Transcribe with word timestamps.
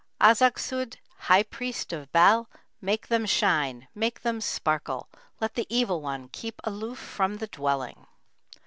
Azagsud, 0.19 0.95
high 1.29 1.43
priest 1.43 1.93
of 1.93 2.11
Bêl, 2.11 2.47
make 2.81 3.05
them 3.07 3.27
shine, 3.27 3.87
make 3.93 4.21
them 4.23 4.41
sparkle! 4.41 5.07
Let 5.39 5.53
the 5.53 5.67
evil 5.69 6.01
one 6.01 6.27
keep 6.29 6.59
aloof 6.63 6.97
from 6.97 7.37
the 7.37 7.45
dwelling! 7.45 8.07